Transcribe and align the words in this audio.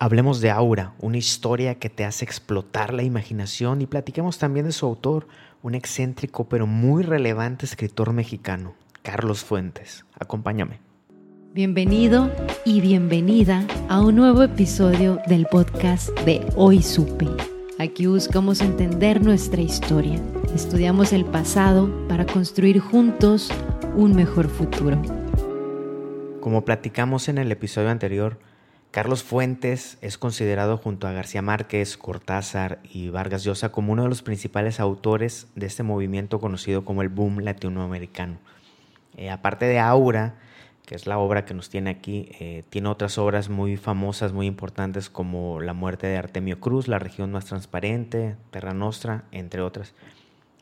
Hablemos 0.00 0.40
de 0.40 0.50
Aura, 0.50 0.94
una 1.00 1.16
historia 1.16 1.74
que 1.74 1.90
te 1.90 2.04
hace 2.04 2.24
explotar 2.24 2.94
la 2.94 3.02
imaginación 3.02 3.82
y 3.82 3.86
platiquemos 3.86 4.38
también 4.38 4.64
de 4.64 4.70
su 4.70 4.86
autor, 4.86 5.26
un 5.60 5.74
excéntrico 5.74 6.48
pero 6.48 6.68
muy 6.68 7.02
relevante 7.02 7.66
escritor 7.66 8.12
mexicano, 8.12 8.74
Carlos 9.02 9.42
Fuentes. 9.42 10.04
Acompáñame. 10.16 10.78
Bienvenido 11.52 12.30
y 12.64 12.80
bienvenida 12.80 13.66
a 13.88 14.00
un 14.00 14.14
nuevo 14.14 14.44
episodio 14.44 15.18
del 15.26 15.46
podcast 15.46 16.10
de 16.20 16.46
Hoy 16.54 16.80
Supe. 16.80 17.26
Aquí 17.80 18.06
buscamos 18.06 18.60
entender 18.60 19.20
nuestra 19.20 19.62
historia, 19.62 20.22
estudiamos 20.54 21.12
el 21.12 21.24
pasado 21.24 22.06
para 22.06 22.24
construir 22.24 22.78
juntos 22.78 23.50
un 23.96 24.14
mejor 24.14 24.46
futuro. 24.48 25.02
Como 26.40 26.64
platicamos 26.64 27.28
en 27.28 27.38
el 27.38 27.50
episodio 27.50 27.90
anterior, 27.90 28.38
Carlos 28.90 29.22
Fuentes 29.22 29.98
es 30.00 30.16
considerado 30.16 30.78
junto 30.78 31.06
a 31.06 31.12
García 31.12 31.42
Márquez, 31.42 31.98
Cortázar 31.98 32.78
y 32.90 33.10
Vargas 33.10 33.44
Llosa 33.44 33.70
como 33.70 33.92
uno 33.92 34.04
de 34.04 34.08
los 34.08 34.22
principales 34.22 34.80
autores 34.80 35.46
de 35.54 35.66
este 35.66 35.82
movimiento 35.82 36.40
conocido 36.40 36.86
como 36.86 37.02
el 37.02 37.10
boom 37.10 37.40
latinoamericano. 37.40 38.38
Eh, 39.18 39.28
aparte 39.28 39.66
de 39.66 39.78
Aura, 39.78 40.36
que 40.86 40.94
es 40.94 41.06
la 41.06 41.18
obra 41.18 41.44
que 41.44 41.52
nos 41.52 41.68
tiene 41.68 41.90
aquí, 41.90 42.30
eh, 42.40 42.64
tiene 42.70 42.88
otras 42.88 43.18
obras 43.18 43.50
muy 43.50 43.76
famosas, 43.76 44.32
muy 44.32 44.46
importantes 44.46 45.10
como 45.10 45.60
La 45.60 45.74
muerte 45.74 46.06
de 46.06 46.16
Artemio 46.16 46.58
Cruz, 46.58 46.88
La 46.88 46.98
región 46.98 47.30
más 47.30 47.44
transparente, 47.44 48.36
Terra 48.50 48.72
Nostra, 48.72 49.24
entre 49.32 49.60
otras. 49.60 49.92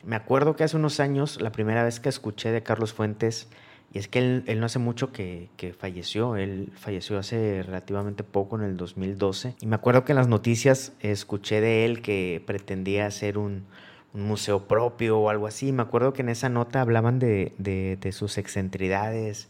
Me 0.03 0.17
acuerdo 0.17 0.57
que 0.57 0.65
hace 0.65 0.77
unos 0.77 0.99
años, 0.99 1.41
la 1.41 1.53
primera 1.53 1.85
vez 1.85 2.01
que 2.01 2.09
escuché 2.09 2.51
de 2.51 2.65
Carlos 2.65 2.93
Fuentes, 2.93 3.49
y 3.93 3.99
es 3.99 4.09
que 4.09 4.19
él, 4.19 4.61
no 4.61 4.67
hace 4.67 4.79
mucho 4.79 5.13
que, 5.13 5.49
falleció, 5.79 6.37
él 6.37 6.73
falleció 6.77 7.19
hace 7.19 7.63
relativamente 7.63 8.25
poco, 8.25 8.57
en 8.57 8.65
el 8.65 8.77
2012. 8.77 9.57
Y 9.61 9.67
me 9.67 9.77
acuerdo 9.77 10.05
que 10.05 10.13
en 10.13 10.17
las 10.17 10.29
noticias 10.29 10.93
escuché 11.01 11.61
de 11.61 11.85
él 11.85 12.03
que 12.03 12.43
pretendía 12.47 13.07
hacer 13.07 13.39
un, 13.39 13.65
museo 14.13 14.67
propio 14.67 15.19
o 15.19 15.29
algo 15.29 15.47
así. 15.47 15.73
Me 15.73 15.83
acuerdo 15.83 16.15
que 16.15 16.23
en 16.23 16.31
esa 16.31 16.49
nota 16.49 16.81
hablaban 16.81 17.19
de, 17.19 17.99
sus 18.13 18.39
excentridades, 18.39 19.49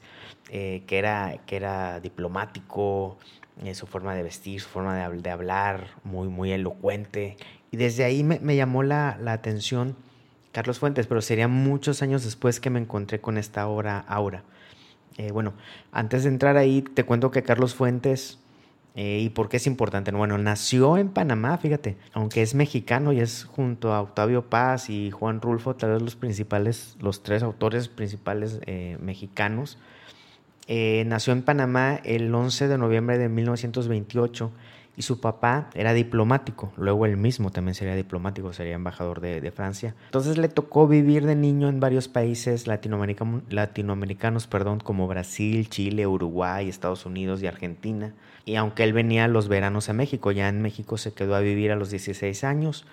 eh, 0.51 0.83
que, 0.89 0.99
era, 0.99 1.39
que 1.47 1.57
era 1.57 2.01
diplomático, 2.01 3.17
eh, 3.63 3.75
su 3.75 3.87
forma 3.87 4.15
de 4.15 4.25
vestir, 4.25 4.61
su 4.61 4.69
forma 4.69 5.09
de, 5.09 5.31
hablar, 5.31 5.89
muy, 6.03 6.29
muy 6.29 6.53
elocuente. 6.53 7.37
Y 7.71 7.77
desde 7.77 8.05
ahí 8.05 8.25
me, 8.25 8.57
llamó 8.57 8.83
la, 8.83 9.19
la 9.21 9.33
atención 9.33 9.97
Carlos 10.57 10.79
Fuentes, 10.79 11.07
pero 11.07 11.21
sería 11.21 11.49
muchos 11.49 12.01
años 12.01 12.25
después 12.25 12.61
que 12.61 12.71
me 12.71 12.81
encontré 12.81 13.21
con 13.21 13.37
esta 13.37 13.69
obra 13.69 13.99
Aura. 14.09 14.43
Eh, 15.19 15.31
bueno, 15.31 15.53
antes 15.93 16.23
de 16.23 16.31
entrar 16.31 16.57
ahí, 16.57 16.81
te 16.81 17.05
cuento 17.05 17.31
que 17.31 17.43
Carlos 17.43 17.75
Fuentes, 17.75 18.39
eh, 18.95 19.19
¿y 19.21 19.29
por 19.29 19.51
qué 19.51 19.59
es 19.59 19.67
importante? 19.67 20.13
Bueno, 20.13 20.39
nació 20.39 20.97
en 20.97 21.11
Panamá, 21.11 21.59
fíjate, 21.59 21.99
aunque 22.15 22.41
es 22.41 22.55
mexicano 22.55 23.13
y 23.13 23.21
es 23.21 23.45
junto 23.45 23.93
a 23.93 24.01
Octavio 24.01 24.49
Paz 24.49 24.89
y 24.89 25.11
Juan 25.11 25.43
Rulfo, 25.43 25.77
tal 25.77 25.93
vez 25.93 26.01
los 26.01 26.17
principales, 26.17 26.97
los 27.01 27.23
tres 27.23 27.43
autores 27.43 27.89
principales 27.89 28.59
eh, 28.65 28.97
mexicanos. 28.99 29.77
nació 30.67 31.35
en 31.35 31.43
Panamá 31.43 32.01
el 32.03 32.35
11 32.35 32.69
de 32.69 32.79
noviembre 32.79 33.19
de 33.19 33.29
1928 33.29 34.51
y 34.97 35.03
su 35.03 35.21
papá 35.21 35.69
era 35.75 35.93
diplomático, 35.93 36.73
luego 36.77 37.05
él 37.05 37.19
mismo 37.19 37.51
también 37.51 37.75
sería 37.75 37.95
diplomático, 37.95 38.53
sería 38.53 38.75
embajador 38.75 39.21
de, 39.21 39.53
Francia. 39.53 39.95
Entonces 40.07 40.39
le 40.39 40.49
tocó 40.49 40.89
vivir 40.89 41.25
de 41.27 41.37
niño 41.37 41.69
en 41.69 41.81
varios 41.81 42.09
países 42.09 42.67
latinoamericanos, 42.67 44.47
perdón, 44.47 44.81
como 44.81 45.07
Brasil, 45.07 45.69
Chile, 45.69 46.07
Uruguay, 46.07 46.69
Estados 46.69 47.07
Unidos 47.07 47.43
y 47.43 47.47
Argentina. 47.47 48.15
Y 48.45 48.57
aunque 48.57 48.85
él 48.85 48.93
venía 48.93 49.29
los 49.29 49.49
veranos 49.49 49.89
a 49.89 49.93
México, 49.93 50.33
ya 50.33 50.49
en 50.49 50.63
México 50.63 50.97
se 50.99 51.13
quedó 51.13 51.37
a 51.37 51.41
vivir 51.41 51.71
a 51.73 51.77
los 51.77 51.91
16 51.91 52.45
años, 52.45 52.87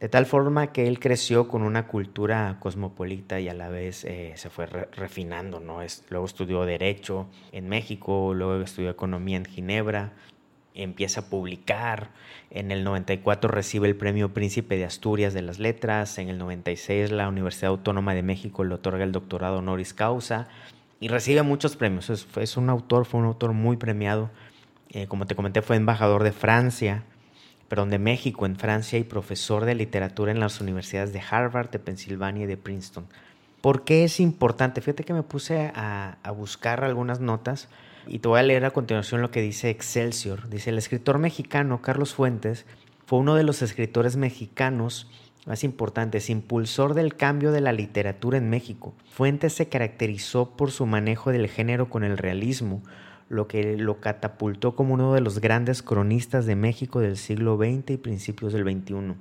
de 0.00 0.08
tal 0.08 0.24
forma 0.24 0.72
que 0.72 0.88
él 0.88 0.98
creció 0.98 1.46
con 1.46 1.62
una 1.62 1.86
cultura 1.86 2.56
cosmopolita 2.58 3.38
y 3.38 3.48
a 3.48 3.54
la 3.54 3.68
vez 3.68 4.04
eh, 4.04 4.32
se 4.36 4.48
fue 4.48 4.66
refinando, 4.66 5.60
¿no? 5.60 5.82
Es, 5.82 6.04
luego 6.08 6.24
estudió 6.24 6.64
Derecho 6.64 7.28
en 7.52 7.68
México, 7.68 8.32
luego 8.34 8.62
estudió 8.62 8.88
Economía 8.88 9.36
en 9.36 9.44
Ginebra, 9.44 10.14
empieza 10.82 11.20
a 11.20 11.24
publicar, 11.24 12.10
en 12.50 12.72
el 12.72 12.82
94 12.82 13.48
recibe 13.48 13.86
el 13.88 13.94
Premio 13.94 14.34
Príncipe 14.34 14.76
de 14.76 14.84
Asturias 14.84 15.32
de 15.34 15.42
las 15.42 15.60
Letras, 15.60 16.18
en 16.18 16.28
el 16.28 16.38
96 16.38 17.12
la 17.12 17.28
Universidad 17.28 17.70
Autónoma 17.70 18.12
de 18.14 18.22
México 18.22 18.64
le 18.64 18.74
otorga 18.74 19.04
el 19.04 19.12
doctorado 19.12 19.58
honoris 19.58 19.94
causa 19.94 20.48
y 20.98 21.08
recibe 21.08 21.42
muchos 21.42 21.76
premios. 21.76 22.10
Es, 22.10 22.56
un 22.56 22.68
autor, 22.68 23.06
fue 23.06 23.20
un 23.20 23.26
autor 23.26 23.52
muy 23.52 23.76
premiado. 23.76 24.30
Eh, 24.90 25.06
como 25.06 25.26
te 25.26 25.36
comenté, 25.36 25.62
fue 25.62 25.76
embajador 25.76 26.24
de 26.24 26.32
Francia, 26.32 27.04
perdón, 27.68 27.90
de 27.90 28.00
México 28.00 28.44
en 28.44 28.56
Francia 28.56 28.98
y 28.98 29.04
profesor 29.04 29.64
de 29.64 29.76
literatura 29.76 30.32
en 30.32 30.40
las 30.40 30.60
universidades 30.60 31.12
de 31.12 31.22
Harvard, 31.28 31.70
de 31.70 31.78
Pensilvania 31.78 32.44
y 32.44 32.46
de 32.46 32.56
Princeton. 32.56 33.06
¿Por 33.60 33.84
qué 33.84 34.04
es 34.04 34.18
importante? 34.18 34.80
Fíjate 34.80 35.04
que 35.04 35.12
me 35.12 35.22
puse 35.22 35.70
a, 35.74 36.18
a 36.22 36.30
buscar 36.32 36.82
algunas 36.82 37.20
notas 37.20 37.68
y 38.06 38.18
te 38.20 38.28
voy 38.28 38.40
a 38.40 38.42
leer 38.42 38.64
a 38.64 38.70
continuación 38.70 39.22
lo 39.22 39.30
que 39.30 39.42
dice 39.42 39.70
Excelsior. 39.70 40.48
Dice, 40.48 40.70
el 40.70 40.78
escritor 40.78 41.18
mexicano 41.18 41.82
Carlos 41.82 42.14
Fuentes 42.14 42.66
fue 43.06 43.18
uno 43.18 43.34
de 43.34 43.42
los 43.42 43.62
escritores 43.62 44.16
mexicanos 44.16 45.08
más 45.46 45.64
importantes, 45.64 46.30
impulsor 46.30 46.94
del 46.94 47.16
cambio 47.16 47.50
de 47.52 47.60
la 47.60 47.72
literatura 47.72 48.38
en 48.38 48.50
México. 48.50 48.94
Fuentes 49.10 49.52
se 49.52 49.68
caracterizó 49.68 50.50
por 50.56 50.70
su 50.70 50.86
manejo 50.86 51.32
del 51.32 51.48
género 51.48 51.88
con 51.88 52.04
el 52.04 52.18
realismo, 52.18 52.82
lo 53.28 53.48
que 53.48 53.76
lo 53.76 54.00
catapultó 54.00 54.74
como 54.74 54.94
uno 54.94 55.14
de 55.14 55.20
los 55.20 55.40
grandes 55.40 55.82
cronistas 55.82 56.46
de 56.46 56.56
México 56.56 57.00
del 57.00 57.16
siglo 57.16 57.56
XX 57.56 57.90
y 57.90 57.96
principios 57.96 58.52
del 58.52 58.64
XXI. 58.64 59.14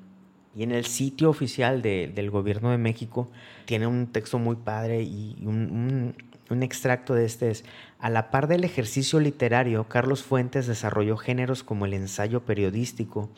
Y 0.56 0.64
en 0.64 0.72
el 0.72 0.86
sitio 0.86 1.30
oficial 1.30 1.82
del 1.82 2.32
gobierno 2.32 2.72
de 2.72 2.78
México 2.78 3.32
tiene 3.66 3.88
un 3.88 4.08
texto 4.08 4.40
muy 4.40 4.56
padre 4.56 5.04
y 5.04 5.38
un, 5.46 5.56
un 5.72 6.16
extracto 6.64 7.14
de 7.14 7.26
este 7.26 7.52
es, 7.52 7.64
a 8.00 8.10
la 8.10 8.32
par 8.32 8.48
del 8.48 8.64
ejercicio 8.64 9.20
literario, 9.20 9.88
Carlos 9.88 10.24
Fuentes 10.24 10.68
desarrolló 10.68 11.18
géneros 11.18 11.64
como 11.64 11.86
el 11.86 11.94
ensayo 11.94 12.42
periodístico, 12.42 13.30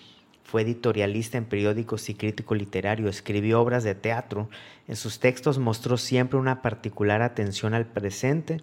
fue 0.44 0.64
editorialista 0.64 1.38
en 1.38 1.46
periódicos 1.46 2.10
y 2.10 2.14
crítico 2.14 2.56
literario, 2.56 3.08
escribió 3.08 3.62
obras 3.62 3.84
de 3.84 3.96
teatro, 3.96 4.50
en 4.88 4.98
sus 4.98 5.20
textos 5.20 5.60
mostró 5.60 5.98
siempre 5.98 6.38
una 6.38 6.62
particular 6.62 7.22
atención 7.22 7.74
al 7.74 7.86
presente 7.86 8.62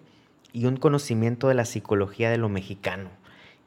y 0.53 0.65
un 0.65 0.77
conocimiento 0.77 1.47
de 1.47 1.55
la 1.55 1.65
psicología 1.65 2.29
de 2.29 2.37
lo 2.37 2.47
mexicano, 2.47 3.09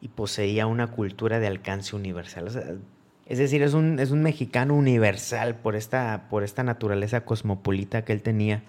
y 0.00 0.08
poseía 0.08 0.66
una 0.66 0.88
cultura 0.88 1.40
de 1.40 1.48
alcance 1.48 1.96
universal. 1.96 2.80
es 3.26 3.38
decir, 3.38 3.62
es 3.62 3.74
un, 3.74 3.98
es 3.98 4.10
un 4.10 4.22
mexicano 4.22 4.74
universal 4.74 5.56
por 5.56 5.74
esta, 5.74 6.28
por 6.30 6.44
esta 6.44 6.62
naturaleza 6.62 7.24
cosmopolita 7.24 8.04
que 8.04 8.12
él 8.12 8.22
tenía 8.22 8.62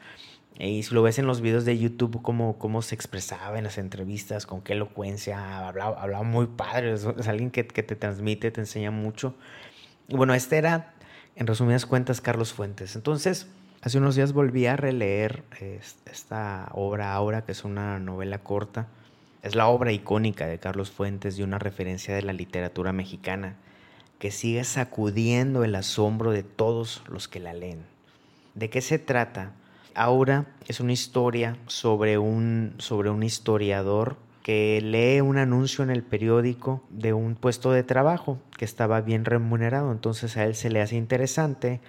y 0.59 0.83
si 0.83 0.93
lo 0.93 1.01
ves 1.01 1.17
en 1.17 1.25
los 1.25 1.41
videos 1.41 1.65
de 1.65 1.77
YouTube, 1.77 2.21
cómo, 2.21 2.59
cómo 2.59 2.81
se 2.81 2.93
expresaba 2.93 3.57
en 3.57 3.63
las 3.63 3.77
entrevistas, 3.77 4.45
con 4.45 4.61
qué 4.61 4.73
elocuencia, 4.73 5.67
hablaba, 5.67 5.99
hablaba 6.01 6.23
muy 6.23 6.45
padre, 6.45 6.93
es, 6.93 7.05
alguien 7.27 7.49
que, 7.49 7.65
que, 7.65 7.81
te 7.81 7.95
transmite, 7.95 8.51
te 8.51 8.61
enseña 8.61 8.91
mucho. 8.91 9.35
Y 10.07 10.15
bueno, 10.15 10.33
este 10.33 10.57
era, 10.57 10.93
en 11.35 11.47
resumidas 11.47 11.85
cuentas, 11.85 12.21
Carlos 12.21 12.53
Fuentes. 12.53 12.95
Entonces, 12.95 13.47
hace 13.81 13.97
unos 13.97 14.15
días 14.15 14.33
volví 14.33 14.67
a 14.67 14.75
releer 14.75 15.43
esta 16.05 16.69
obra 16.73 17.13
ahora, 17.13 17.45
que 17.45 17.51
es 17.51 17.63
una 17.63 17.97
novela 17.99 18.37
corta. 18.39 18.87
Es 19.41 19.55
la 19.55 19.67
obra 19.67 19.91
icónica 19.91 20.45
de 20.45 20.59
Carlos 20.59 20.91
Fuentes 20.91 21.37
y 21.39 21.43
una 21.43 21.57
referencia 21.57 22.15
de 22.15 22.21
la 22.21 22.31
literatura 22.31 22.93
mexicana 22.93 23.55
que 24.19 24.31
sigue 24.31 24.63
sacudiendo 24.63 25.65
el 25.65 25.75
asombro 25.75 26.31
de 26.31 26.43
todos 26.43 27.03
los 27.09 27.27
que 27.27 27.41
la 27.41 27.53
leen. 27.53 27.83
¿De 28.53 28.69
qué 28.69 28.79
se 28.79 28.99
trata? 28.99 29.51
Aura 29.95 30.45
es 30.67 30.79
una 30.79 30.93
historia 30.93 31.57
sobre 31.67 32.17
un, 32.17 32.75
sobre 32.77 33.09
un 33.09 33.23
historiador 33.23 34.17
que 34.43 34.81
lee 34.81 35.21
un 35.21 35.37
anuncio 35.37 35.83
en 35.83 35.89
el 35.89 36.03
periódico 36.03 36.83
de 36.89 37.13
un 37.13 37.35
puesto 37.35 37.71
de 37.71 37.83
trabajo 37.83 38.39
que 38.57 38.65
estaba 38.65 39.01
bien 39.01 39.25
remunerado, 39.25 39.91
entonces 39.91 40.35
a 40.37 40.43
él 40.43 40.53
se 40.55 40.69
le 40.69 40.81
hace 40.81 40.97
interesante, 40.97 41.79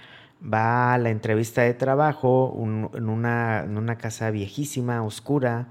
va 0.42 0.94
a 0.94 0.98
la 0.98 1.10
entrevista 1.10 1.62
de 1.62 1.74
trabajo 1.74 2.54
en, 2.94 3.08
una, 3.08 3.64
en, 3.64 3.76
una, 3.76 3.96
casa 3.98 4.30
viejísima, 4.30 5.02
oscura, 5.02 5.68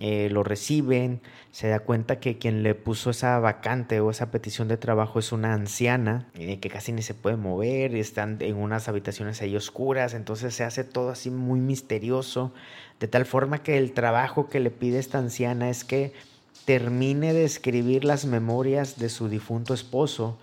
eh, 0.00 0.28
lo 0.30 0.44
reciben, 0.44 1.20
se 1.50 1.68
da 1.68 1.80
cuenta 1.80 2.20
que 2.20 2.38
quien 2.38 2.62
le 2.62 2.76
puso 2.76 3.10
esa 3.10 3.38
vacante 3.40 3.98
o 4.00 4.10
esa 4.10 4.30
petición 4.30 4.68
de 4.68 4.76
trabajo 4.76 5.18
es 5.18 5.32
una 5.32 5.54
anciana 5.54 6.28
eh, 6.34 6.60
que 6.60 6.68
casi 6.68 6.92
ni 6.92 7.02
se 7.02 7.14
puede 7.14 7.36
mover, 7.36 7.96
están 7.96 8.36
en 8.40 8.56
unas 8.56 8.88
habitaciones 8.88 9.42
ahí 9.42 9.56
oscuras, 9.56 10.14
entonces 10.14 10.54
se 10.54 10.62
hace 10.62 10.84
todo 10.84 11.10
así 11.10 11.30
muy 11.30 11.58
misterioso, 11.58 12.52
de 13.00 13.08
tal 13.08 13.26
forma 13.26 13.62
que 13.62 13.76
el 13.76 13.92
trabajo 13.92 14.48
que 14.48 14.60
le 14.60 14.70
pide 14.70 15.00
esta 15.00 15.18
anciana 15.18 15.68
es 15.68 15.84
que 15.84 16.12
termine 16.64 17.32
de 17.32 17.44
escribir 17.44 18.04
las 18.04 18.24
memorias 18.24 18.98
de 18.98 19.08
su 19.08 19.28
difunto 19.28 19.74
esposo, 19.74 20.38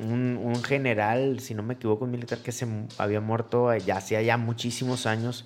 un, 0.00 0.38
un 0.42 0.62
general, 0.62 1.40
si 1.40 1.54
no 1.54 1.62
me 1.62 1.74
equivoco, 1.74 2.04
un 2.06 2.12
militar 2.12 2.38
que 2.38 2.52
se 2.52 2.66
había 2.96 3.20
muerto 3.20 3.74
ya 3.76 3.98
hacía 3.98 4.22
ya 4.22 4.36
muchísimos 4.38 5.06
años 5.06 5.44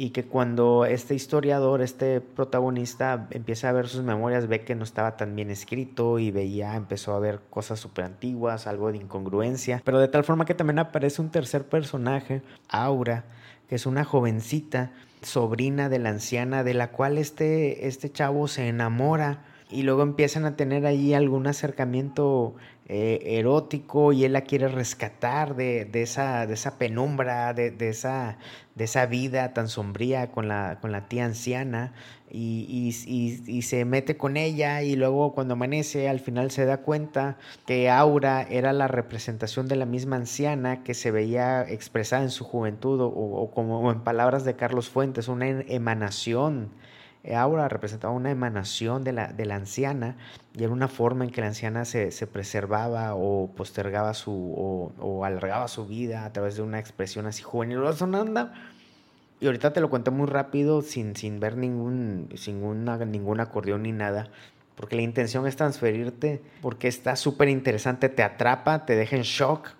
y 0.00 0.12
que 0.12 0.24
cuando 0.24 0.86
este 0.86 1.14
historiador, 1.14 1.82
este 1.82 2.22
protagonista 2.22 3.28
empieza 3.32 3.68
a 3.68 3.72
ver 3.72 3.86
sus 3.86 4.02
memorias, 4.02 4.46
ve 4.46 4.64
que 4.64 4.74
no 4.74 4.82
estaba 4.82 5.18
tan 5.18 5.36
bien 5.36 5.50
escrito 5.50 6.18
y 6.18 6.30
veía, 6.30 6.74
empezó 6.74 7.12
a 7.12 7.18
ver 7.18 7.40
cosas 7.50 7.80
súper 7.80 8.06
antiguas, 8.06 8.66
algo 8.66 8.90
de 8.90 8.96
incongruencia, 8.96 9.82
pero 9.84 9.98
de 9.98 10.08
tal 10.08 10.24
forma 10.24 10.46
que 10.46 10.54
también 10.54 10.78
aparece 10.78 11.20
un 11.20 11.28
tercer 11.28 11.68
personaje, 11.68 12.40
Aura, 12.70 13.26
que 13.68 13.74
es 13.74 13.84
una 13.84 14.04
jovencita, 14.04 14.90
sobrina 15.20 15.90
de 15.90 15.98
la 15.98 16.08
anciana, 16.08 16.64
de 16.64 16.72
la 16.72 16.92
cual 16.92 17.18
este, 17.18 17.86
este 17.86 18.10
chavo 18.10 18.48
se 18.48 18.68
enamora 18.68 19.49
y 19.70 19.82
luego 19.82 20.02
empiezan 20.02 20.44
a 20.44 20.56
tener 20.56 20.86
ahí 20.86 21.14
algún 21.14 21.46
acercamiento 21.46 22.54
eh, 22.92 23.38
erótico 23.38 24.12
y 24.12 24.24
él 24.24 24.32
la 24.32 24.40
quiere 24.40 24.66
rescatar 24.66 25.54
de, 25.54 25.88
esa, 25.94 26.46
de 26.48 26.54
esa 26.54 26.76
penumbra, 26.76 27.54
de, 27.54 27.76
esa, 27.88 28.38
de 28.74 28.84
esa 28.84 29.06
vida 29.06 29.54
tan 29.54 29.68
sombría 29.68 30.32
con 30.32 30.48
la, 30.48 30.78
con 30.80 30.90
la 30.90 31.06
tía 31.06 31.24
anciana 31.24 31.92
y, 32.28 32.92
y, 33.06 33.62
se 33.62 33.84
mete 33.84 34.16
con 34.16 34.36
ella 34.36 34.82
y 34.82 34.96
luego 34.96 35.34
cuando 35.34 35.54
amanece 35.54 36.08
al 36.08 36.18
final 36.18 36.50
se 36.50 36.64
da 36.64 36.78
cuenta 36.78 37.38
que 37.64 37.90
Aura 37.90 38.42
era 38.42 38.72
la 38.72 38.88
representación 38.88 39.68
de 39.68 39.76
la 39.76 39.86
misma 39.86 40.16
anciana 40.16 40.82
que 40.82 40.94
se 40.94 41.12
veía 41.12 41.62
expresada 41.62 42.22
en 42.24 42.30
su 42.30 42.44
juventud 42.44 43.00
o 43.00 43.50
como 43.54 43.90
en 43.92 44.00
palabras 44.00 44.44
de 44.44 44.56
Carlos 44.56 44.90
Fuentes, 44.90 45.28
una 45.28 45.48
emanación 45.48 46.70
Aura 47.36 47.68
representaba 47.68 48.14
una 48.14 48.30
emanación 48.30 49.04
de 49.04 49.12
la, 49.12 49.28
de 49.28 49.44
la 49.44 49.56
anciana 49.56 50.16
y 50.54 50.64
era 50.64 50.72
una 50.72 50.88
forma 50.88 51.24
en 51.24 51.30
que 51.30 51.42
la 51.42 51.48
anciana 51.48 51.84
se, 51.84 52.10
preservaba 52.26 53.14
o 53.14 53.50
postergaba 53.54 54.14
su 54.14 54.32
o, 54.98 55.24
alargaba 55.24 55.68
su 55.68 55.86
vida 55.86 56.24
a 56.24 56.32
través 56.32 56.56
de 56.56 56.62
una 56.62 56.78
expresión 56.78 57.26
así 57.26 57.42
juvenil. 57.42 57.80
Y 59.40 59.46
ahorita 59.46 59.72
te 59.72 59.80
lo 59.80 59.90
cuento 59.90 60.12
muy 60.12 60.26
rápido 60.26 60.82
sin, 60.82 61.16
sin 61.16 61.40
ver 61.40 61.56
ningún, 61.56 62.28
sin 62.36 62.60
ningún 62.60 63.40
acordeón 63.40 63.82
ni 63.82 63.92
nada. 63.92 64.28
Porque 64.74 64.96
la 64.96 65.02
intención 65.02 65.46
es 65.46 65.56
transferirte, 65.56 66.40
porque 66.62 66.88
está 66.88 67.16
súper 67.16 67.48
interesante, 67.48 68.08
te 68.08 68.22
atrapa, 68.22 68.86
te 68.86 68.96
deja 68.96 69.16
en 69.16 69.22
shock. 69.22 69.72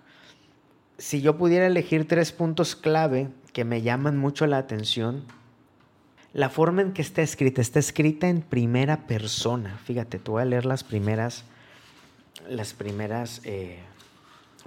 Si 0.99 1.21
yo 1.21 1.37
pudiera 1.37 1.65
elegir 1.65 2.07
tres 2.07 2.31
puntos 2.31 2.75
clave 2.75 3.29
que 3.51 3.65
me 3.65 3.81
llaman 3.81 4.17
mucho 4.17 4.45
la 4.45 4.59
atención, 4.59 5.23
la 6.33 6.49
forma 6.49 6.81
en 6.81 6.93
que 6.93 7.01
está 7.01 7.21
escrita, 7.21 7.61
está 7.61 7.79
escrita 7.79 8.29
en 8.29 8.41
primera 8.41 9.05
persona. 9.05 9.77
Fíjate, 9.83 10.17
tú 10.17 10.33
voy 10.33 10.43
a 10.43 10.45
leer 10.45 10.65
las 10.65 10.83
primeras, 10.83 11.43
las 12.47 12.73
primeras 12.73 13.41
eh, 13.43 13.79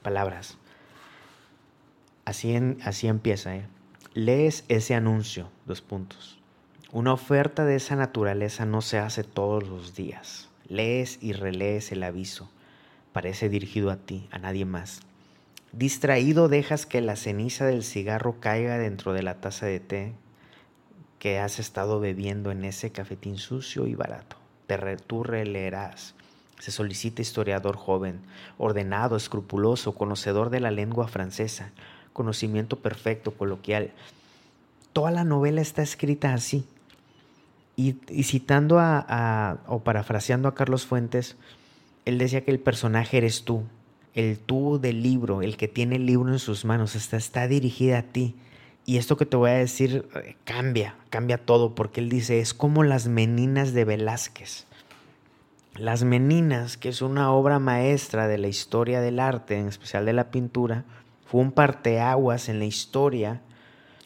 palabras. 0.03 0.59
Así, 2.27 2.55
así 2.85 3.07
empieza. 3.07 3.57
¿eh? 3.57 3.67
Lees 4.13 4.65
ese 4.69 4.95
anuncio, 4.95 5.51
dos 5.65 5.81
puntos. 5.81 6.39
Una 6.93 7.13
oferta 7.13 7.65
de 7.65 7.77
esa 7.77 7.97
naturaleza 7.97 8.67
no 8.67 8.83
se 8.83 8.99
hace 8.99 9.25
todos 9.25 9.67
los 9.67 9.95
días. 9.95 10.51
Lees 10.69 11.19
y 11.23 11.33
relees 11.33 11.93
el 11.93 12.03
aviso. 12.03 12.51
Parece 13.13 13.49
dirigido 13.49 13.91
a 13.91 13.97
ti, 13.97 14.29
a 14.31 14.39
nadie 14.39 14.65
más. 14.65 15.01
Distraído 15.73 16.49
dejas 16.49 16.87
que 16.87 17.01
la 17.01 17.17
ceniza 17.17 17.65
del 17.65 17.83
cigarro 17.83 18.39
caiga 18.39 18.79
dentro 18.79 19.13
de 19.13 19.23
la 19.23 19.41
taza 19.41 19.67
de 19.67 19.81
té 19.81 20.15
que 21.25 21.39
has 21.39 21.59
estado 21.59 22.01
bebiendo 22.01 22.51
en 22.51 22.67
ese 22.67 22.93
cafetín 22.93 23.39
sucio 23.39 23.87
y 23.87 23.95
barato. 23.95 24.37
Te 24.67 24.77
tú 24.99 25.25
releerás. 25.25 26.15
Se 26.59 26.71
solicita 26.71 27.23
historiador 27.23 27.77
joven, 27.77 28.21
ordenado, 28.59 29.17
escrupuloso, 29.17 29.95
conocedor 29.95 30.51
de 30.51 30.61
la 30.61 30.71
lengua 30.71 31.09
francesa, 31.09 31.71
conocimiento 32.13 32.79
perfecto, 32.81 33.31
coloquial. 33.31 33.93
Toda 34.93 35.13
la 35.13 35.25
novela 35.25 35.63
está 35.63 35.81
escrita 35.81 36.35
así. 36.35 36.67
Y, 37.75 37.95
citando 38.23 38.79
a, 38.79 39.61
o 39.67 39.81
parafraseando 39.81 40.47
a 40.47 40.55
Carlos 40.55 40.85
Fuentes, 40.85 41.37
él 42.05 42.19
decía 42.19 42.45
que 42.45 42.51
el 42.51 42.61
personaje 42.61 43.17
eres 43.17 43.45
tú, 43.45 43.63
el 44.13 44.39
tú 44.39 44.79
del 44.79 45.03
libro, 45.03 45.41
el 45.41 45.57
que 45.57 45.69
tiene 45.69 45.97
el 45.97 46.05
libro 46.05 46.31
en 46.31 46.39
sus 46.39 46.67
manos, 46.67 46.95
está, 46.95 47.17
está 47.17 47.49
dirigida 47.49 48.01
a 48.01 48.03
ti. 48.03 48.35
Y 48.87 48.99
esto 48.99 49.17
que 49.17 49.27
te 49.27 49.37
voy 49.37 49.51
a 49.51 49.55
decir 49.55 50.09
eh, 50.15 50.37
cambia, 50.45 50.97
cambia 51.11 51.39
todo, 51.39 51.75
porque 51.75 52.01
él 52.01 52.11
dice, 52.11 52.41
es 52.41 52.53
como 52.53 52.85
las 52.85 53.09
Meninas 53.09 53.73
de 53.73 53.85
Velázquez. 53.85 54.67
Las 55.77 56.05
Meninas, 56.05 56.77
que 56.77 56.91
es 56.91 57.03
una 57.03 57.33
obra 57.33 57.59
maestra 57.59 58.29
de 58.29 58.39
la 58.39 58.49
historia 58.49 59.01
del 59.01 59.19
arte, 59.19 59.59
en 59.59 59.69
especial 59.69 60.05
de 60.05 60.13
la 60.13 60.31
pintura, 60.31 60.85
fue 61.27 61.41
un 61.41 61.53
parteaguas 61.53 62.49
en 62.49 62.59
la 62.59 62.67
historia, 62.67 63.41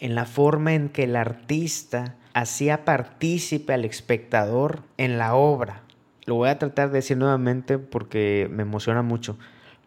en 0.00 0.14
la 0.14 0.24
forma 0.24 0.74
en 0.74 0.88
que 0.88 1.04
el 1.04 1.16
artista 1.16 2.14
hacía 2.32 2.84
partícipe 2.84 3.72
al 3.72 3.84
espectador 3.84 4.82
en 4.96 5.18
la 5.18 5.34
obra. 5.34 5.82
Lo 6.24 6.36
voy 6.36 6.50
a 6.50 6.58
tratar 6.58 6.88
de 6.90 6.98
decir 6.98 7.16
nuevamente 7.16 7.78
porque 7.78 8.48
me 8.50 8.62
emociona 8.62 9.02
mucho. 9.02 9.36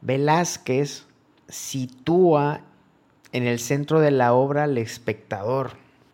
Velázquez 0.01 1.05
sitúa 1.47 2.61
en 3.31 3.47
el 3.47 3.59
centro 3.59 3.99
de 3.99 4.11
la 4.11 4.33
obra 4.33 4.65
el 4.65 4.77
espectador, 4.77 5.71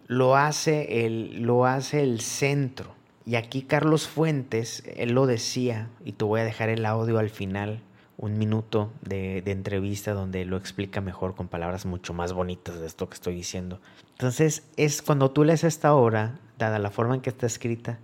lo 0.08 0.36
hace 0.36 1.06
el, 1.06 1.42
lo 1.42 1.66
hace 1.66 2.04
el 2.04 2.22
centro. 2.22 2.96
Y 3.26 3.36
aquí 3.36 3.64
Carlos 3.64 4.08
Fuentes, 4.08 4.84
él 4.96 5.12
lo 5.12 5.26
decía, 5.26 5.90
y 6.06 6.14
te 6.14 6.24
voy 6.24 6.40
a 6.40 6.46
dejar 6.46 6.70
el 6.70 6.86
audio 6.86 7.20
al 7.20 7.30
final, 7.30 7.82
un 8.18 8.38
minuto 8.38 8.92
de, 9.02 9.44
entrevista 9.46 10.14
donde 10.14 10.46
lo 10.46 10.58
explica 10.58 11.02
mejor 11.02 11.36
con 11.36 11.48
palabras 11.48 11.86
mucho 11.86 12.14
más 12.14 12.34
bonitas 12.34 12.80
de 12.80 12.88
esto 12.88 13.10
que 13.10 13.16
estoy 13.16 13.36
diciendo. 13.36 13.80
Entonces, 14.12 14.64
es 14.76 15.02
cuando 15.02 15.32
tú 15.32 15.44
lees 15.44 15.64
esta 15.64 15.94
obra, 15.94 16.40
dada 16.58 16.80
la 16.80 16.90
forma 16.90 17.16
en 17.16 17.22
que 17.22 17.30
está 17.30 17.46
escrita, 17.46 18.00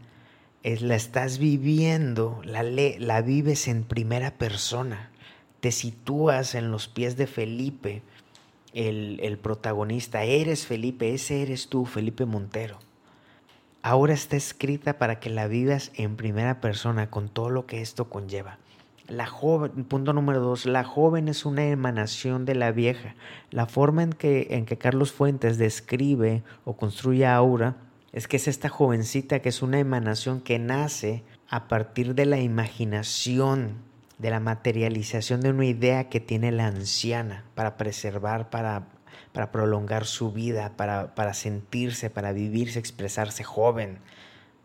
es 0.62 0.82
la 0.82 0.96
estás 0.96 1.40
viviendo, 1.40 2.42
la, 2.44 2.64
la 2.64 3.22
vives 3.22 3.68
en 3.68 3.84
primera 3.84 4.32
persona, 4.32 5.10
te 5.62 5.72
sitúas 5.72 6.54
en 6.54 6.70
los 6.70 6.88
pies 6.88 7.18
de 7.18 7.28
Felipe, 7.28 8.04
el, 8.74 9.38
protagonista. 9.42 10.24
Eres 10.24 10.66
Felipe, 10.66 11.14
ese 11.14 11.42
eres 11.42 11.68
tú, 11.68 11.86
Felipe 11.86 12.26
Montero. 12.26 12.80
Ahora 13.82 14.14
está 14.14 14.38
escrita 14.38 14.98
para 14.98 15.20
que 15.20 15.30
la 15.30 15.48
vivas 15.48 15.92
en 15.96 16.16
primera 16.16 16.62
persona 16.62 17.10
con 17.10 17.30
todo 17.30 17.50
lo 17.50 17.66
que 17.66 17.82
esto 17.82 18.10
conlleva. 18.10 18.58
La 19.08 19.26
joven, 19.28 19.84
punto 19.84 20.14
número 20.14 20.40
dos, 20.40 20.66
la 20.66 20.86
joven 20.86 21.28
es 21.28 21.46
una 21.46 21.66
emanación 21.66 22.46
de 22.46 22.56
la 22.56 22.72
vieja. 22.72 23.16
La 23.52 23.66
forma 23.66 24.04
en 24.04 24.14
que, 24.14 24.48
en 24.52 24.66
que 24.66 24.78
Carlos 24.78 25.12
Fuentes 25.12 25.58
describe 25.58 26.44
o 26.64 26.78
construye 26.78 27.28
Aura 27.28 27.76
es 28.14 28.28
que 28.28 28.38
es 28.38 28.48
esta 28.48 28.70
jovencita 28.70 29.40
que 29.40 29.50
es 29.50 29.62
una 29.62 29.80
emanación 29.80 30.40
que 30.40 30.60
nace 30.60 31.24
a 31.50 31.68
partir 31.68 32.16
de 32.16 32.26
la 32.26 32.40
imaginación 32.40 33.76
de 34.24 34.30
la 34.30 34.40
materialización 34.40 35.42
de 35.42 35.50
una 35.50 35.66
idea 35.66 36.08
que 36.08 36.22
tiene 36.22 36.54
la 36.54 36.68
anciana 36.68 37.44
para 37.56 37.76
preservar, 37.76 38.50
para, 38.50 38.88
para 39.34 39.52
prolongar 39.52 40.06
su 40.06 40.32
vida, 40.32 40.78
para, 40.78 41.14
para 41.14 41.34
sentirse, 41.34 42.10
para 42.10 42.32
vivirse, 42.32 42.80
expresarse 42.80 43.44
joven 43.44 44.00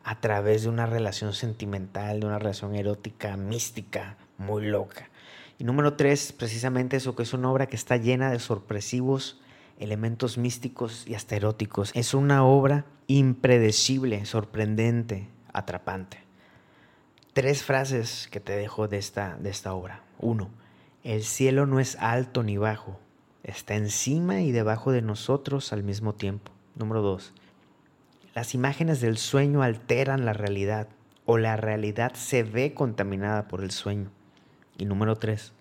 a 0.05 0.21
través 0.21 0.63
de 0.63 0.69
una 0.69 0.87
relación 0.87 1.33
sentimental, 1.33 2.21
de 2.21 2.27
una 2.27 2.39
relación 2.39 2.77
erótica, 2.77 3.37
mística, 3.37 4.17
muy 4.39 4.65
loca. 4.65 5.11
Y 5.59 5.65
número 5.65 5.95
tres, 5.95 6.33
precisamente 6.33 6.97
eso, 6.97 7.17
que 7.17 7.25
es 7.25 7.35
una 7.35 7.51
obra 7.51 7.67
que 7.67 7.75
está 7.75 7.97
llena 7.97 8.31
de 8.31 8.39
sorpresivos 8.39 9.41
elementos 9.81 10.39
místicos 10.39 11.05
y 11.05 11.17
hasta 11.17 11.35
eróticos. 11.35 11.91
Es 11.95 12.15
una 12.15 12.45
obra 12.45 12.85
impredecible, 13.09 14.25
sorprendente, 14.25 15.27
atrapante. 15.53 16.28
Tres 17.39 17.63
frases 17.63 18.27
que 18.33 18.41
te 18.41 18.57
dejo 18.57 18.89
de 18.89 18.99
esta, 18.99 19.37
de 19.37 19.49
esta 19.51 19.73
obra. 19.73 20.03
Uno, 20.19 20.51
el 21.05 21.23
cielo 21.23 21.67
no 21.67 21.79
es 21.79 21.95
alto 22.01 22.43
ni 22.43 22.57
bajo, 22.57 22.99
está 23.45 23.77
encima 23.77 24.41
y 24.41 24.51
debajo 24.51 24.91
de 24.91 25.03
nosotros 25.03 25.73
al 25.73 25.85
mismo 25.85 26.17
tiempo. 26.17 26.51
Número 26.75 27.01
dos, 27.01 27.33
las 28.35 28.57
imágenes 28.57 29.01
del 29.01 29.19
sueño 29.19 29.63
alteran 29.63 30.25
la 30.25 30.33
realidad 30.33 30.89
o 31.27 31.39
la 31.39 31.57
realidad 31.57 32.15
se 32.15 32.43
ve 32.43 32.75
contaminada 32.75 33.47
por 33.47 33.63
el 33.63 33.71
sueño. 33.71 34.11
Y 34.77 34.87
número 34.87 35.15
tres, 35.15 35.53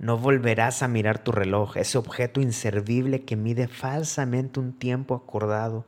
no 0.00 0.18
volverás 0.18 0.82
a 0.82 0.88
mirar 0.88 1.20
tu 1.20 1.30
reloj, 1.30 1.76
ese 1.76 1.98
objeto 1.98 2.40
inservible 2.40 3.22
que 3.22 3.36
mide 3.36 3.68
falsamente 3.68 4.58
un 4.58 4.72
tiempo 4.72 5.14
acordado 5.14 5.84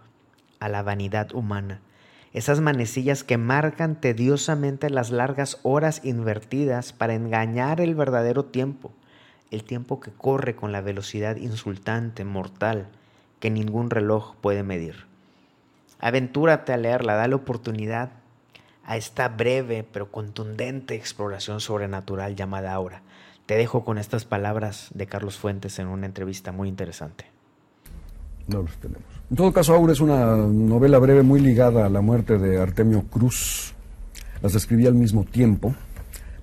a 0.60 0.68
la 0.68 0.84
vanidad 0.84 1.34
humana 1.34 1.80
esas 2.32 2.60
manecillas 2.60 3.24
que 3.24 3.38
marcan 3.38 4.00
tediosamente 4.00 4.90
las 4.90 5.10
largas 5.10 5.58
horas 5.62 6.00
invertidas 6.04 6.92
para 6.92 7.14
engañar 7.14 7.80
el 7.80 7.94
verdadero 7.94 8.44
tiempo, 8.44 8.92
el 9.50 9.64
tiempo 9.64 10.00
que 10.00 10.10
corre 10.10 10.54
con 10.54 10.72
la 10.72 10.80
velocidad 10.80 11.36
insultante, 11.36 12.24
mortal, 12.24 12.88
que 13.40 13.50
ningún 13.50 13.90
reloj 13.90 14.34
puede 14.36 14.62
medir. 14.62 15.06
Aventúrate 16.00 16.72
a 16.72 16.76
leerla, 16.76 17.14
dale 17.14 17.34
oportunidad 17.34 18.10
a 18.84 18.96
esta 18.96 19.28
breve 19.28 19.86
pero 19.90 20.10
contundente 20.10 20.94
exploración 20.94 21.60
sobrenatural 21.60 22.36
llamada 22.36 22.72
Aura. 22.72 23.02
Te 23.46 23.56
dejo 23.56 23.84
con 23.84 23.98
estas 23.98 24.24
palabras 24.24 24.90
de 24.92 25.06
Carlos 25.06 25.38
Fuentes 25.38 25.78
en 25.78 25.88
una 25.88 26.06
entrevista 26.06 26.52
muy 26.52 26.68
interesante. 26.68 27.37
No 28.48 28.62
los 28.62 28.76
tenemos. 28.78 29.04
En 29.30 29.36
todo 29.36 29.52
caso, 29.52 29.74
Aura 29.74 29.92
es 29.92 30.00
una 30.00 30.36
novela 30.36 30.98
breve 30.98 31.22
muy 31.22 31.40
ligada 31.40 31.86
a 31.86 31.88
la 31.90 32.00
muerte 32.00 32.38
de 32.38 32.60
Artemio 32.60 33.02
Cruz. 33.02 33.74
Las 34.42 34.54
escribí 34.54 34.86
al 34.86 34.94
mismo 34.94 35.24
tiempo. 35.24 35.74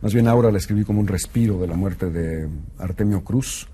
Más 0.01 0.13
bien 0.13 0.27
Aura 0.27 0.51
la 0.51 0.59
escribí 0.59 0.83
como 0.83 1.00
un 1.00 1.07
respiro 1.07 1.59
de 1.59 1.67
la 1.67 1.75
muerte 1.75 2.12
de 2.12 2.47
Artemio 2.77 3.24
Cruz. 3.24 3.67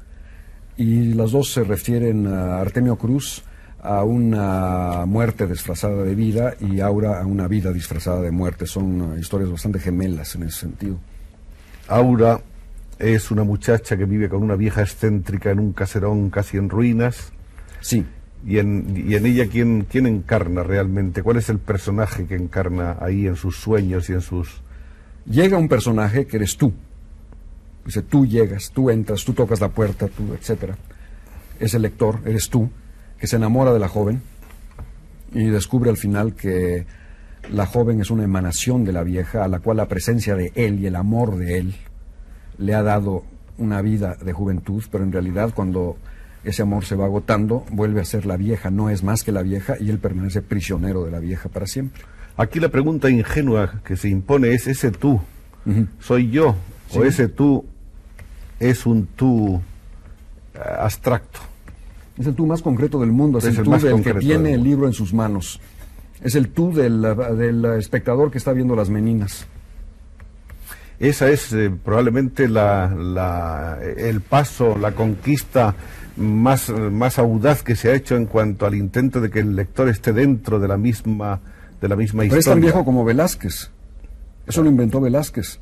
Y 0.77 1.13
las 1.13 1.31
dos 1.31 1.51
se 1.51 1.63
refieren 1.63 2.25
a 2.27 2.59
Artemio 2.59 2.95
Cruz 2.95 3.43
a 3.83 4.03
una 4.03 5.05
muerte 5.05 5.47
disfrazada 5.47 6.03
de 6.03 6.15
vida 6.15 6.53
y 6.61 6.79
Aura 6.79 7.19
a 7.19 7.25
una 7.25 7.47
vida 7.47 7.73
disfrazada 7.73 8.21
de 8.21 8.31
muerte. 8.31 8.65
Son 8.65 9.19
historias 9.19 9.51
bastante 9.51 9.79
gemelas 9.79 10.35
en 10.35 10.43
ese 10.43 10.59
sentido. 10.59 10.97
Aura 11.87 12.39
es 12.97 13.31
una 13.31 13.43
muchacha 13.43 13.97
que 13.97 14.05
vive 14.05 14.29
con 14.29 14.41
una 14.41 14.55
vieja 14.55 14.81
excéntrica 14.81 15.51
en 15.51 15.59
un 15.59 15.73
caserón 15.73 16.29
casi 16.29 16.57
en 16.57 16.69
ruinas. 16.69 17.33
Sí. 17.81 18.05
Y 18.45 18.57
en, 18.57 19.05
y 19.07 19.15
en 19.15 19.25
ella, 19.25 19.47
¿quién, 19.47 19.85
¿quién 19.89 20.07
encarna 20.07 20.63
realmente? 20.63 21.21
¿Cuál 21.21 21.37
es 21.37 21.49
el 21.49 21.59
personaje 21.59 22.25
que 22.25 22.35
encarna 22.35 22.97
ahí 22.99 23.27
en 23.27 23.35
sus 23.35 23.57
sueños 23.57 24.09
y 24.09 24.13
en 24.13 24.21
sus... 24.21 24.61
Llega 25.25 25.57
un 25.57 25.67
personaje 25.67 26.25
que 26.25 26.37
eres 26.37 26.57
tú. 26.57 26.73
Dice, 27.85 28.01
tú 28.01 28.25
llegas, 28.25 28.71
tú 28.71 28.89
entras, 28.89 29.23
tú 29.23 29.33
tocas 29.33 29.61
la 29.61 29.69
puerta, 29.69 30.07
tú, 30.07 30.33
etcétera. 30.33 30.75
Es 31.59 31.73
el 31.75 31.83
lector, 31.83 32.19
eres 32.25 32.49
tú, 32.49 32.69
que 33.19 33.27
se 33.27 33.35
enamora 33.35 33.73
de 33.73 33.79
la 33.79 33.87
joven 33.87 34.21
y 35.33 35.45
descubre 35.45 35.89
al 35.89 35.97
final 35.97 36.33
que 36.33 36.85
la 37.51 37.65
joven 37.65 38.01
es 38.01 38.11
una 38.11 38.23
emanación 38.23 38.83
de 38.83 38.93
la 38.93 39.03
vieja, 39.03 39.43
a 39.43 39.47
la 39.47 39.59
cual 39.59 39.77
la 39.77 39.87
presencia 39.87 40.35
de 40.35 40.51
él 40.55 40.79
y 40.79 40.87
el 40.87 40.95
amor 40.95 41.37
de 41.37 41.57
él 41.57 41.75
le 42.57 42.73
ha 42.73 42.83
dado 42.83 43.23
una 43.57 43.81
vida 43.81 44.15
de 44.15 44.33
juventud, 44.33 44.83
pero 44.91 45.03
en 45.03 45.11
realidad 45.11 45.51
cuando 45.53 45.97
ese 46.43 46.61
amor 46.61 46.85
se 46.85 46.95
va 46.95 47.05
agotando, 47.05 47.65
vuelve 47.71 48.01
a 48.01 48.05
ser 48.05 48.25
la 48.25 48.37
vieja, 48.37 48.71
no 48.71 48.89
es 48.89 49.03
más 49.03 49.23
que 49.23 49.31
la 49.31 49.41
vieja 49.41 49.75
y 49.79 49.89
él 49.89 49.99
permanece 49.99 50.41
prisionero 50.41 51.03
de 51.05 51.11
la 51.11 51.19
vieja 51.19 51.49
para 51.49 51.67
siempre. 51.67 52.03
Aquí 52.37 52.59
la 52.59 52.69
pregunta 52.69 53.09
ingenua 53.09 53.81
que 53.83 53.97
se 53.97 54.09
impone 54.09 54.53
es 54.53 54.67
ese 54.67 54.91
tú, 54.91 55.21
soy 55.99 56.31
yo, 56.31 56.55
o 56.95 57.03
ese 57.03 57.27
tú 57.27 57.65
es 58.59 58.85
un 58.85 59.07
tú 59.07 59.61
eh, 60.53 60.59
abstracto. 60.79 61.39
Es 62.17 62.27
el 62.27 62.35
tú 62.35 62.45
más 62.45 62.61
concreto 62.61 62.99
del 62.99 63.11
mundo, 63.11 63.39
es, 63.39 63.45
el 63.45 63.63
tú 63.63 63.71
del 63.71 64.03
que 64.03 64.13
tiene 64.15 64.53
el 64.53 64.63
libro 64.63 64.87
en 64.87 64.93
sus 64.93 65.13
manos. 65.13 65.59
Es 66.21 66.35
el 66.35 66.49
tú 66.49 66.71
del, 66.71 67.01
del 67.37 67.65
espectador 67.79 68.29
que 68.29 68.37
está 68.37 68.53
viendo 68.53 68.75
las 68.75 68.89
meninas. 68.89 69.47
Esa 71.01 71.29
es 71.29 71.51
eh, 71.51 71.71
probablemente 71.83 72.47
la, 72.47 72.87
la, 72.87 73.79
el 73.97 74.21
paso, 74.21 74.77
la 74.77 74.91
conquista 74.91 75.73
más, 76.15 76.69
más 76.69 77.17
audaz 77.17 77.63
que 77.63 77.75
se 77.75 77.89
ha 77.89 77.95
hecho 77.95 78.15
en 78.15 78.27
cuanto 78.27 78.67
al 78.67 78.75
intento 78.75 79.19
de 79.19 79.31
que 79.31 79.39
el 79.39 79.55
lector 79.55 79.89
esté 79.89 80.13
dentro 80.13 80.59
de 80.59 80.67
la 80.67 80.77
misma, 80.77 81.39
de 81.81 81.87
la 81.89 81.95
misma 81.95 82.21
Pero 82.21 82.37
es 82.37 82.45
tan 82.45 82.61
viejo 82.61 82.85
como 82.85 83.03
Velázquez. 83.03 83.71
Eso 84.45 84.61
lo 84.61 84.69
inventó 84.69 85.01
Velázquez. 85.01 85.59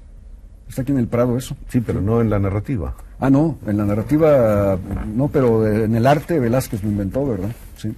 Está 0.67 0.81
aquí 0.81 0.91
en 0.91 0.99
el 0.99 1.07
Prado 1.07 1.37
eso. 1.37 1.55
Sí, 1.69 1.79
pero 1.79 2.01
no 2.01 2.19
en 2.19 2.29
la 2.29 2.37
narrativa. 2.37 2.95
Ah, 3.17 3.29
no, 3.29 3.57
en 3.65 3.77
la 3.77 3.85
narrativa 3.85 4.77
no, 5.07 5.29
pero 5.29 5.65
en 5.65 5.95
el 5.95 6.05
arte 6.05 6.37
Velázquez 6.39 6.83
lo 6.83 6.89
inventó, 6.89 7.25
¿verdad? 7.25 7.51
Sí. 7.77 7.93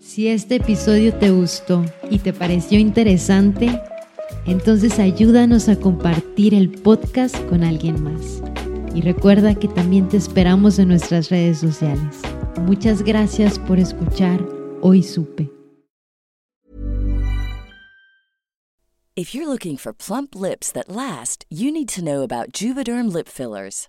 Si 0.00 0.28
este 0.28 0.56
episodio 0.56 1.12
te 1.14 1.30
gustó 1.30 1.84
y 2.08 2.20
te 2.20 2.32
pareció 2.32 2.78
interesante, 2.78 3.80
entonces 4.50 4.98
ayúdanos 4.98 5.68
a 5.68 5.76
compartir 5.76 6.54
el 6.54 6.70
podcast 6.70 7.36
con 7.46 7.64
alguien 7.64 8.02
más. 8.02 8.42
Y 8.94 9.02
recuerda 9.02 9.54
que 9.54 9.68
también 9.68 10.08
te 10.08 10.16
esperamos 10.16 10.78
en 10.78 10.88
nuestras 10.88 11.30
redes 11.30 11.58
sociales. 11.58 12.22
Muchas 12.62 13.02
gracias 13.02 13.58
por 13.58 13.78
escuchar 13.78 14.44
Hoy 14.82 15.02
Supe. 15.02 15.50
If 19.18 19.34
you're 19.34 19.48
looking 19.48 19.76
for 19.76 19.92
plump 19.92 20.36
lips 20.36 20.70
that 20.70 20.88
last, 20.88 21.44
you 21.50 21.72
need 21.72 21.88
to 21.88 22.04
know 22.04 22.22
about 22.22 22.52
Juvederm 22.52 23.12
lip 23.12 23.26
fillers. 23.26 23.88